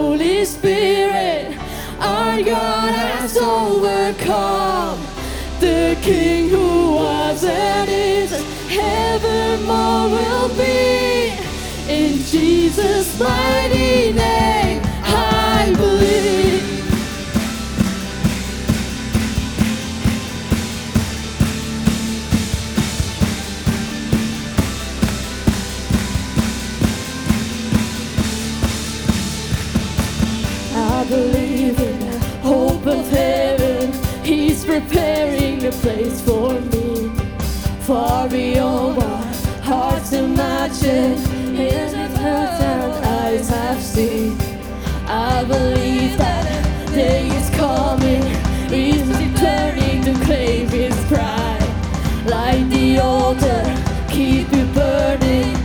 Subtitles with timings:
[0.00, 1.58] Holy Spirit,
[1.98, 4.96] our God has overcome.
[5.58, 8.30] The King who was and is,
[8.68, 11.32] heaven more will be.
[11.92, 14.77] In Jesus' mighty name.
[35.68, 37.10] a place for me.
[37.80, 41.18] Far beyond what hearts imagine,
[41.56, 44.38] is with her that eyes have seen.
[45.06, 46.46] I believe that
[46.94, 48.22] day is coming,
[48.72, 51.68] is declaring to claim his pride.
[52.24, 53.62] Like the altar,
[54.08, 55.57] keep it burning.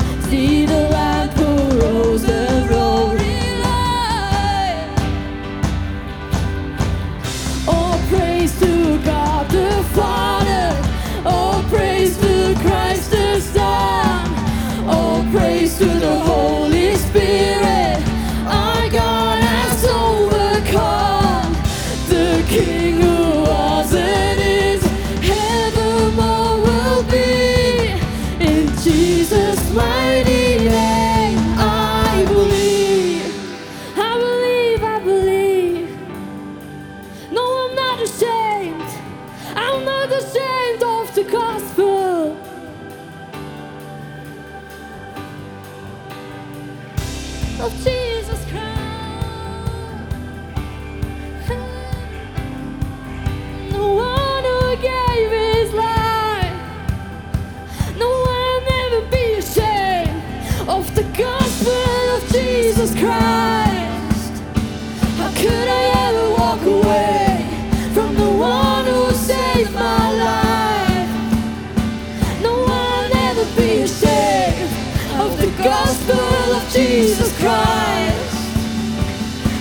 [73.55, 74.73] be saved
[75.19, 78.35] of the gospel of Jesus Christ.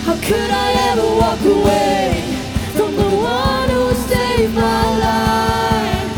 [0.05, 2.21] How could I ever walk away
[2.75, 6.11] from the one who saved my life?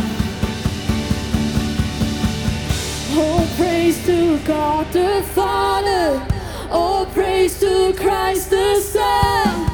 [3.17, 6.25] Oh, praise to God the Father.
[6.71, 9.69] Oh, praise to Christ the Son.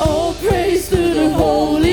[0.00, 1.83] Oh, praise to the Holy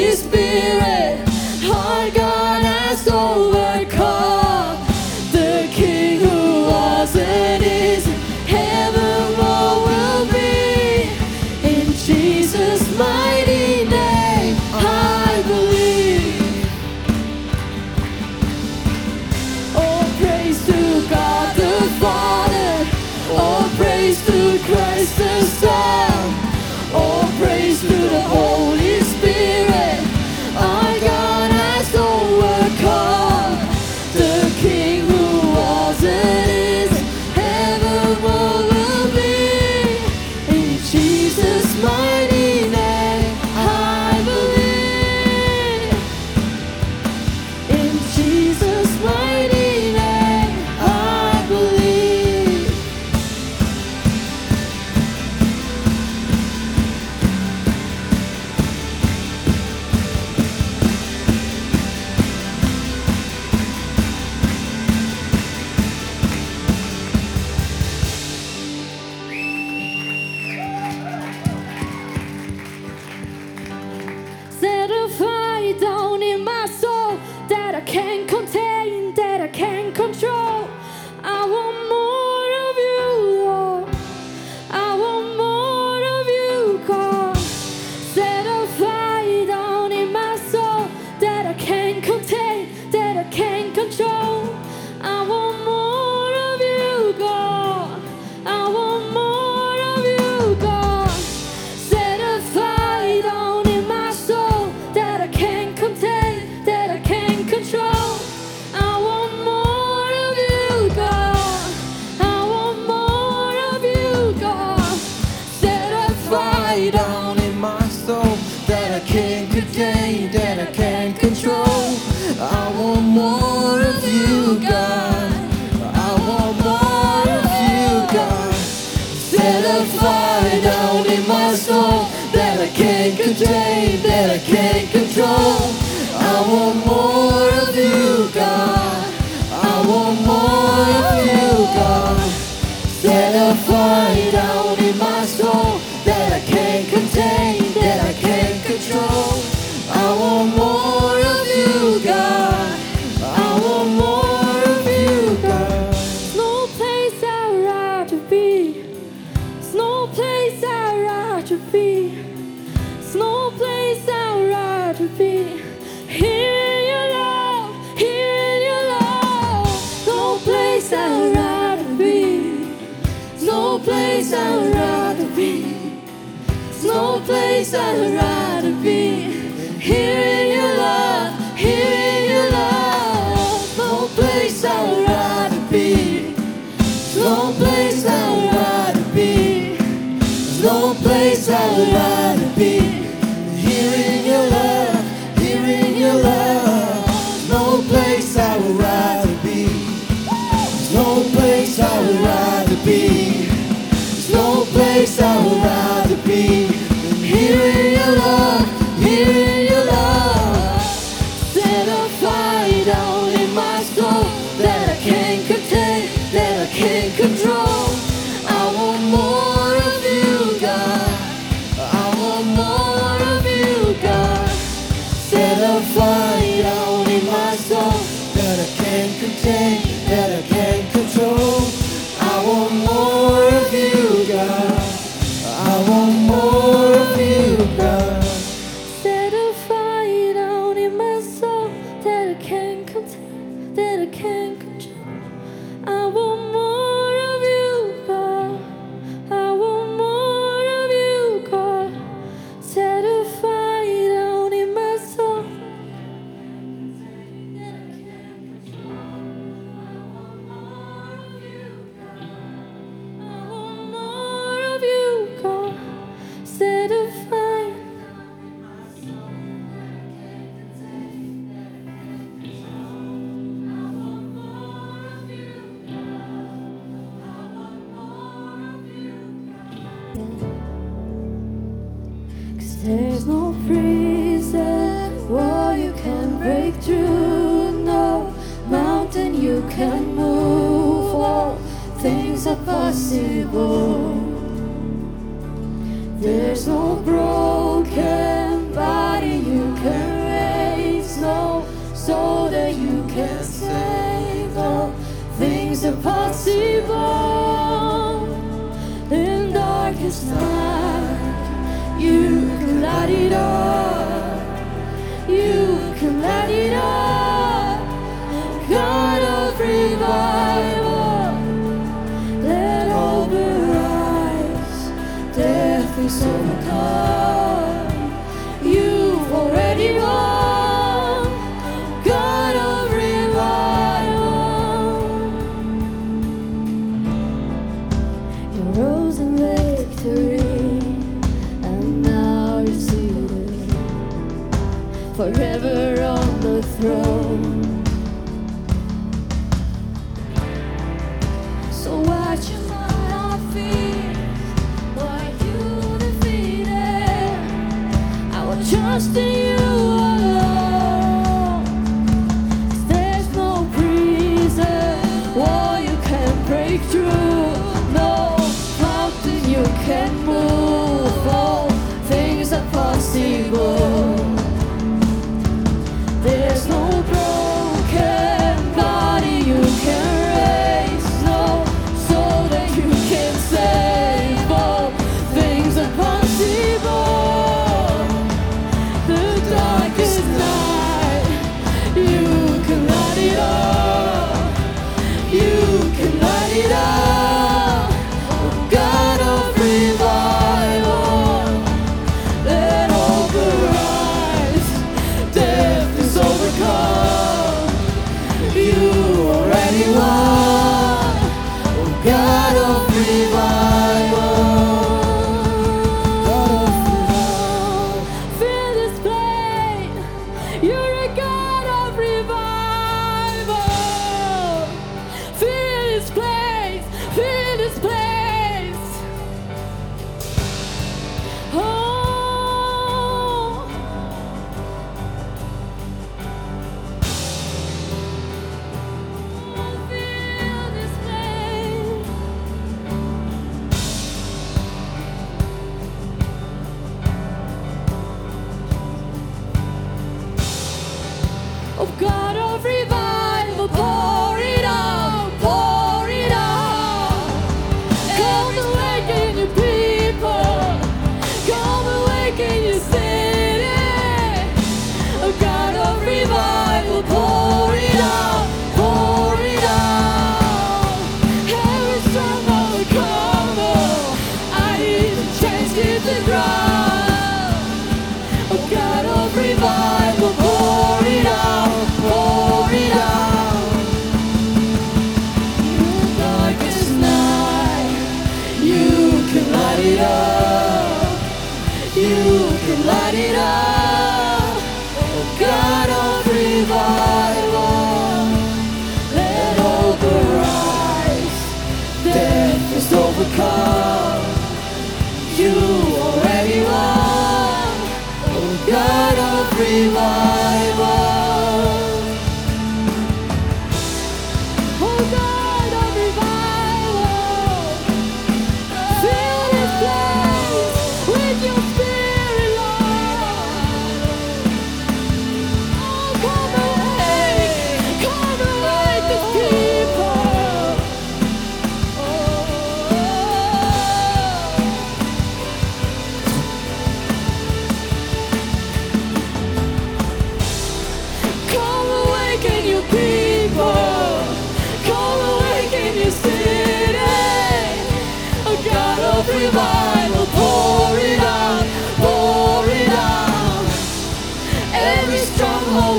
[174.22, 176.00] place I would rather be.
[176.46, 179.32] There's no place I would rather be.
[179.80, 183.78] Here in your love, here in your love.
[183.78, 186.34] No place I would rather be.
[186.34, 189.78] There's no place I would rather be.
[189.78, 192.11] There's no place I would rather be.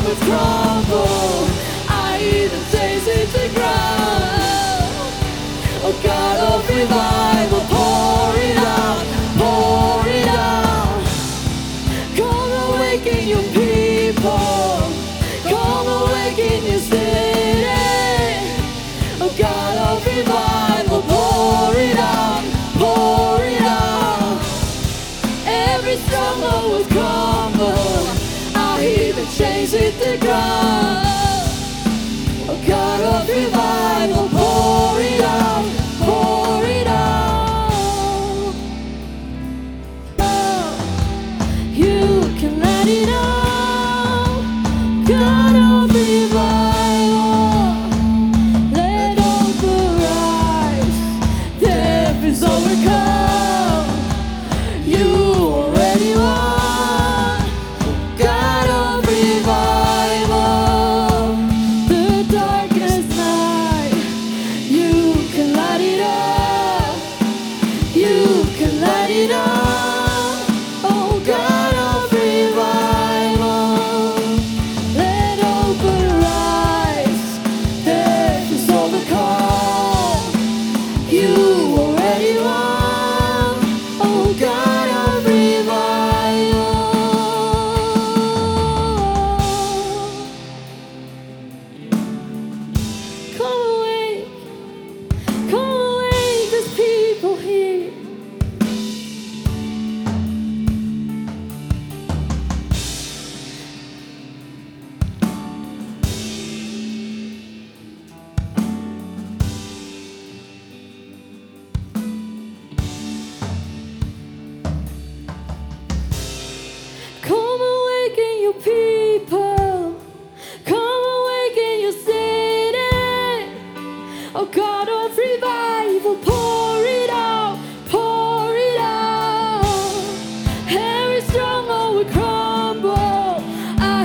[0.05, 0.72] overthrown.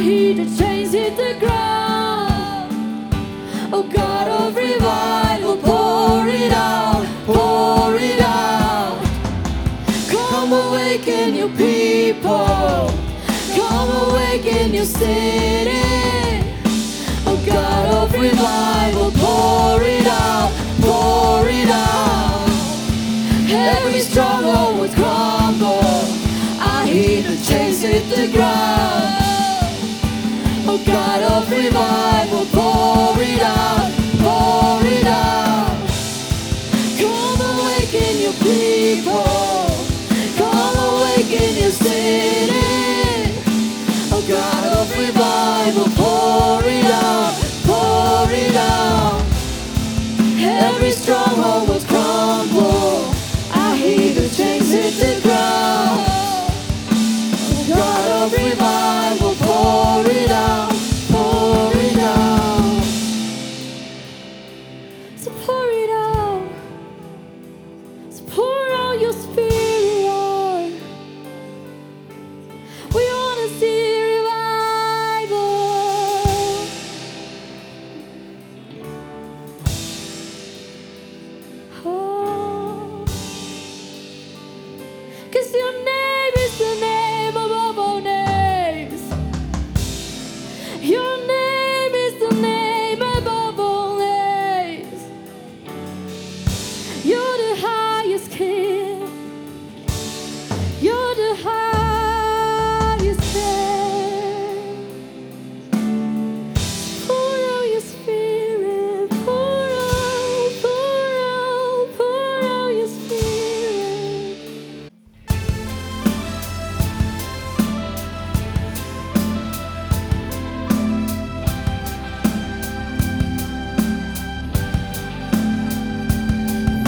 [0.08, 2.72] He the chains hit the ground.
[3.74, 9.04] Oh God of revival, pour it out, pour it out.
[10.10, 12.90] Come awaken your people.
[13.54, 15.84] Come awaken your city.
[17.26, 22.48] Oh God of revival, pour it out, pour it out.
[23.50, 25.84] Every stronghold would crumble.
[26.62, 29.27] I hear the chains hit the ground.
[30.70, 32.46] O God of revival,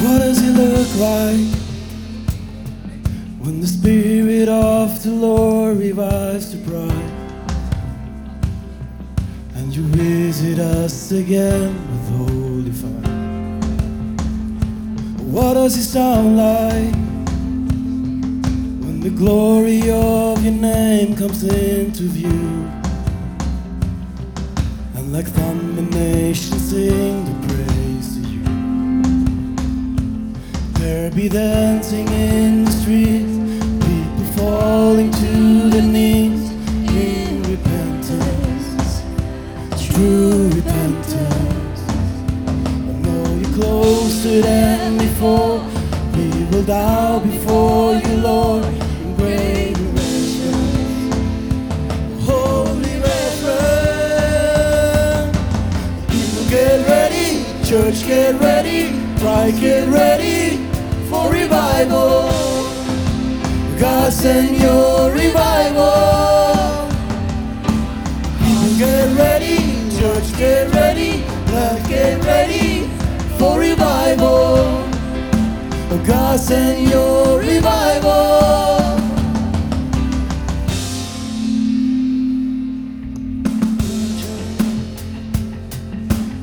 [0.10, 1.54] What does it look like
[3.43, 7.12] when the Spirit of the Lord revives the bride?
[9.54, 13.17] And you visit us again with holy fire.
[15.30, 16.95] What does it sound like
[18.84, 22.67] when the glory of your name comes into view?
[24.95, 27.38] And like thunder nations sing
[30.89, 33.38] There be dancing in the streets,
[33.86, 36.49] people falling to their knees
[36.89, 39.04] in repentance,
[39.86, 41.82] true repentance.
[42.49, 45.62] I know you're closer than before.
[46.15, 51.13] We will bow before you, Lord, in great reverence.
[52.25, 53.78] Holy reverence.
[56.10, 60.29] People get ready, church get ready, bride get ready
[64.10, 65.86] God send your revival.
[68.80, 69.58] Get ready,
[70.00, 72.88] church get ready, love get ready
[73.38, 74.84] for revival.
[76.08, 78.98] God send your revival.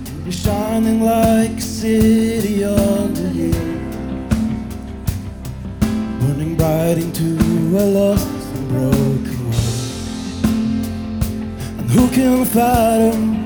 [0.07, 2.36] You'll be shining like a city
[7.78, 10.44] a lost and broken world.
[11.78, 13.44] And who can fathom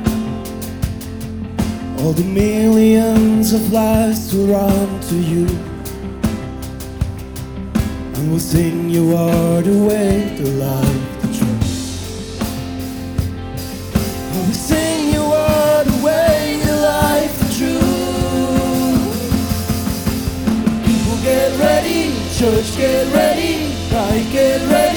[1.99, 5.47] all the millions of lives to run to you?
[8.15, 12.43] And we'll sing you are the way, the life, the truth.
[14.33, 19.01] And we sing you are the way, the life, the truth.
[20.87, 24.90] People get ready, church get ready, bride get ready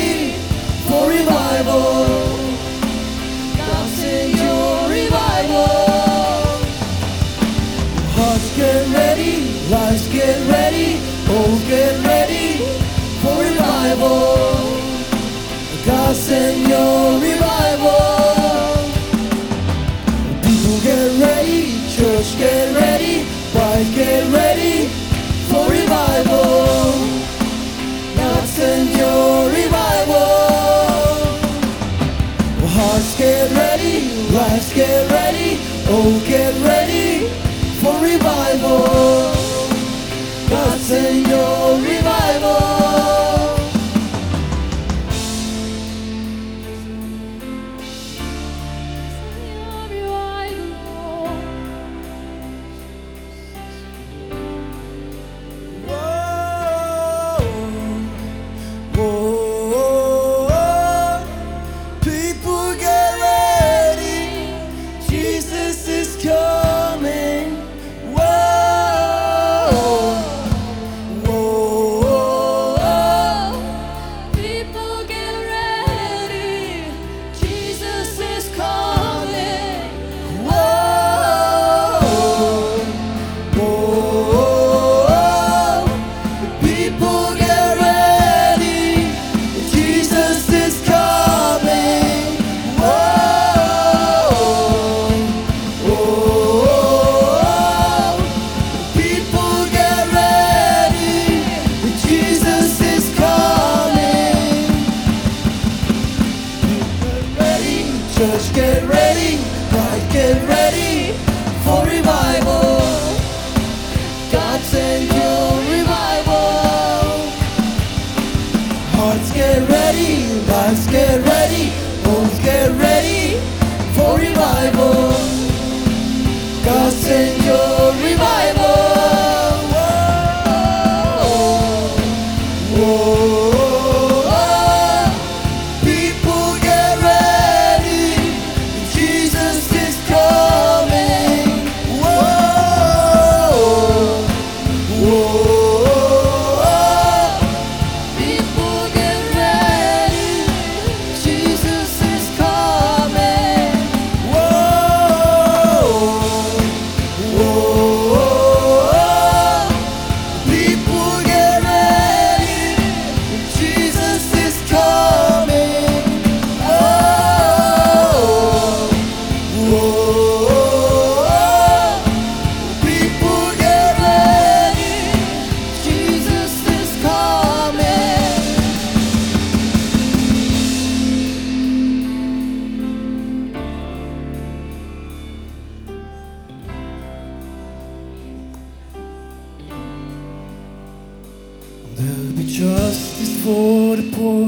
[194.11, 194.45] poor,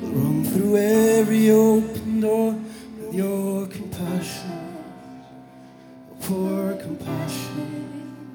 [0.00, 2.56] will run through every open door
[2.98, 4.76] with your compassion,
[6.22, 8.26] pour compassion.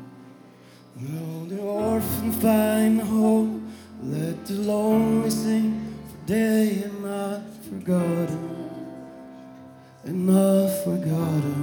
[0.95, 3.73] Will the orphan find a home?
[4.03, 8.69] Let the lonely sing for day and not forgotten,
[10.05, 11.61] and not forgotten.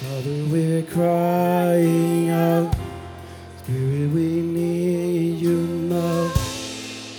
[0.00, 2.74] Father, we're crying out.
[3.58, 5.58] Spirit, we need you
[5.92, 6.32] now.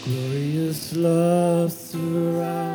[0.04, 2.71] Glorious love surrounds.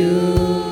[0.00, 0.69] you.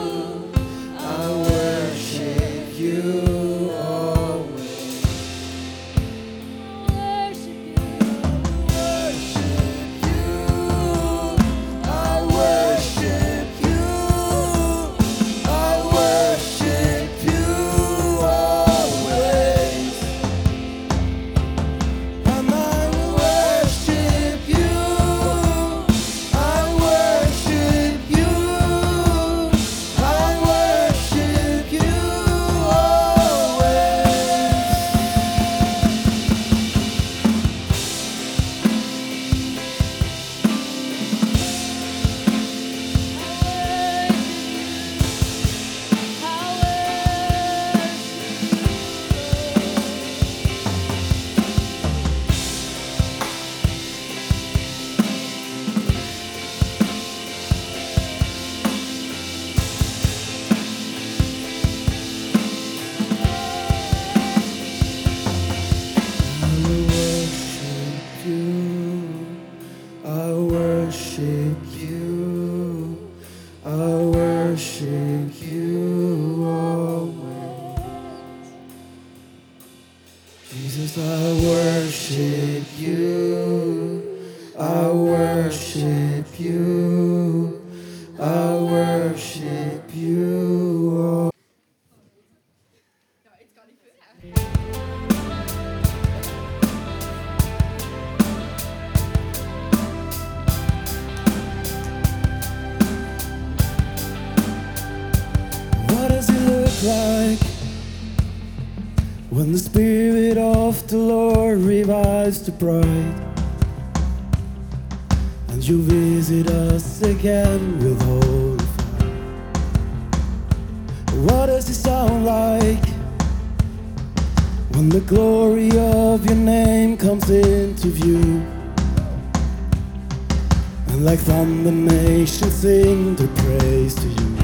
[130.89, 134.37] And like thunder nations sing their praise to you.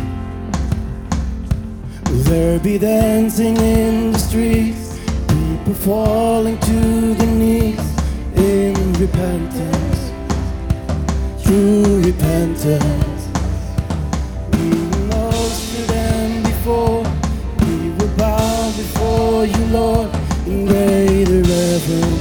[2.06, 4.98] Will there be dancing in the streets?
[5.28, 7.80] People falling to their knees
[8.36, 10.12] in repentance,
[11.44, 13.28] true repentance.
[14.52, 14.70] We
[15.08, 15.30] know
[15.86, 17.02] than before.
[17.60, 20.10] We will bow before you, Lord,
[20.46, 22.13] in greater reverence.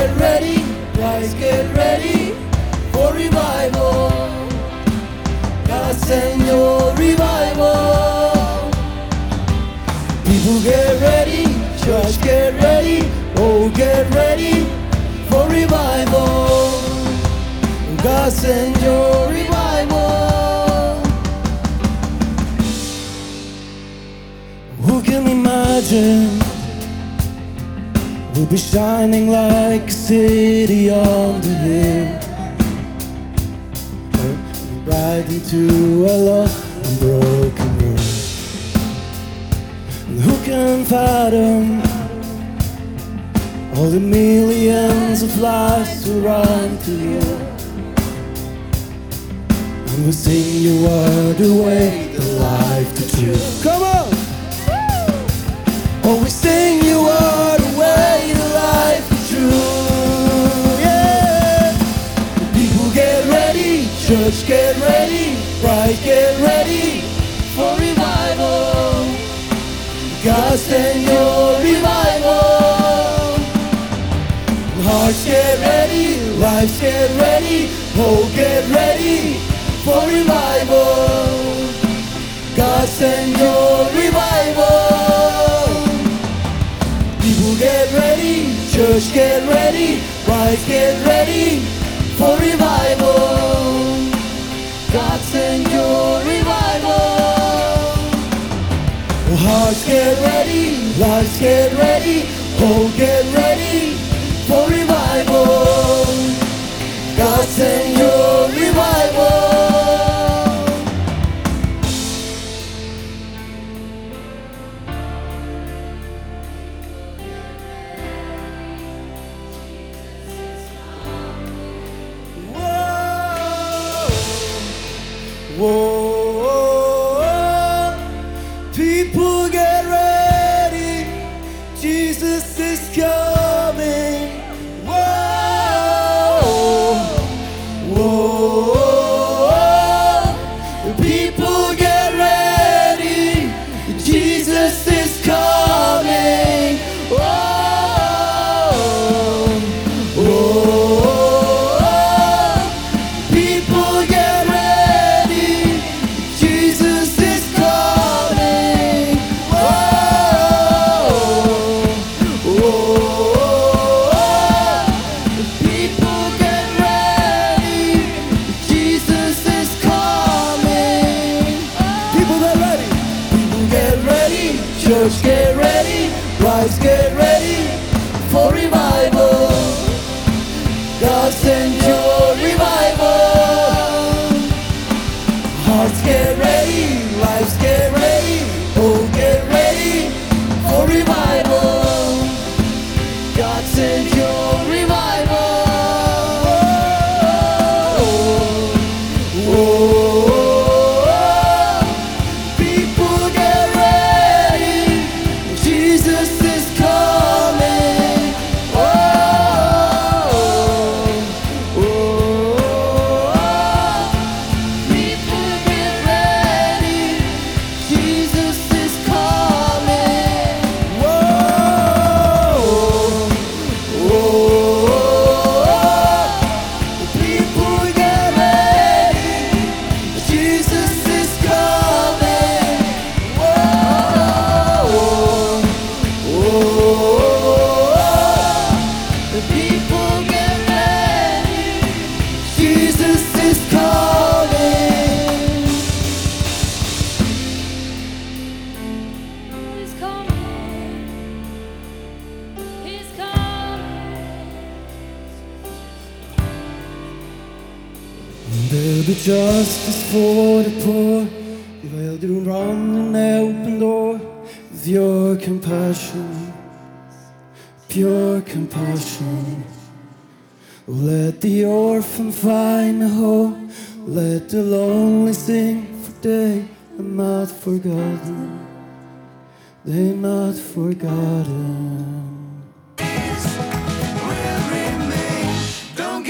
[0.00, 0.56] Get ready,
[0.94, 2.32] guys get ready
[2.90, 4.08] for revival.
[5.66, 8.70] God send your revival.
[10.24, 11.44] People get ready,
[11.84, 13.00] church get ready,
[13.36, 14.64] oh get ready
[15.28, 16.70] for revival.
[18.02, 21.02] God send your revival.
[24.86, 26.39] Who can imagine?
[28.40, 32.08] We'll be shining like a city on the hill.
[34.86, 38.00] Right into a lost and broken world.
[40.08, 41.82] And who can fathom
[43.76, 47.20] all the millions of lives who run to you?
[49.84, 53.62] And we sing you are the way, the life, the truth.
[53.62, 54.08] Come on!
[56.04, 57.70] Oh, we sing you are the
[64.30, 67.00] church get ready, bride get ready
[67.54, 69.04] for revival.
[70.22, 72.38] God send your revival.
[74.86, 79.34] Hearts get ready, lives get ready, hope get ready
[79.84, 81.66] for revival.
[82.56, 84.70] God send your revival.
[87.20, 91.60] People get ready, church get ready, rise get ready
[92.16, 93.19] for revival.
[101.40, 102.26] Get ready,
[102.58, 103.49] hope get ready